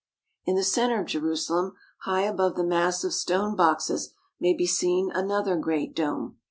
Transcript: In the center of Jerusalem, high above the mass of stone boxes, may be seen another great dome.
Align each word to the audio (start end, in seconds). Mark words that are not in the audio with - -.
In 0.45 0.55
the 0.55 0.63
center 0.63 0.99
of 1.01 1.05
Jerusalem, 1.05 1.75
high 2.05 2.23
above 2.23 2.55
the 2.55 2.63
mass 2.63 3.03
of 3.03 3.13
stone 3.13 3.55
boxes, 3.55 4.15
may 4.39 4.55
be 4.55 4.65
seen 4.65 5.11
another 5.11 5.55
great 5.55 5.95
dome. 5.95 6.39